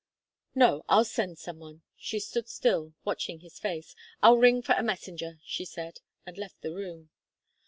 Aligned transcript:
"No. 0.55 0.83
I'll 0.89 1.05
send 1.05 1.37
some 1.37 1.59
one." 1.59 1.83
She 1.95 2.19
stood 2.19 2.47
still, 2.49 2.95
watching 3.05 3.41
his 3.41 3.59
face. 3.59 3.95
"I'll 4.23 4.37
ring 4.37 4.63
for 4.63 4.73
a 4.73 4.81
messenger," 4.81 5.37
she 5.45 5.63
said, 5.63 5.99
and 6.25 6.39
left 6.39 6.61
the 6.61 6.73
room. 6.73 7.11